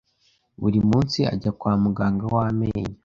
[0.61, 2.97] Buri munsi ajya kwa muganga w amenyo.